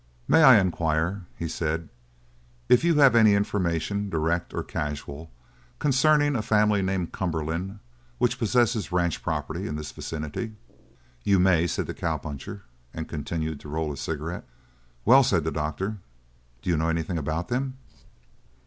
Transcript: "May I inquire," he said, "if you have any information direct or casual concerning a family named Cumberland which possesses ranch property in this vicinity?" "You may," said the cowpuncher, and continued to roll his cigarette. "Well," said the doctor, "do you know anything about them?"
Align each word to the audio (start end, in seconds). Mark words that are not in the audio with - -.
"May 0.27 0.41
I 0.41 0.59
inquire," 0.59 1.25
he 1.37 1.47
said, 1.47 1.87
"if 2.69 2.83
you 2.83 2.95
have 2.95 3.15
any 3.15 3.35
information 3.35 4.09
direct 4.09 4.51
or 4.51 4.63
casual 4.63 5.29
concerning 5.77 6.35
a 6.35 6.41
family 6.41 6.81
named 6.81 7.11
Cumberland 7.11 7.77
which 8.17 8.39
possesses 8.39 8.91
ranch 8.91 9.21
property 9.21 9.67
in 9.67 9.75
this 9.75 9.91
vicinity?" 9.91 10.55
"You 11.23 11.37
may," 11.37 11.67
said 11.67 11.85
the 11.85 11.93
cowpuncher, 11.93 12.63
and 12.95 13.07
continued 13.07 13.59
to 13.59 13.69
roll 13.69 13.91
his 13.91 14.01
cigarette. 14.01 14.47
"Well," 15.05 15.21
said 15.21 15.43
the 15.43 15.51
doctor, 15.51 15.99
"do 16.63 16.71
you 16.71 16.77
know 16.77 16.89
anything 16.89 17.19
about 17.19 17.49
them?" 17.49 17.77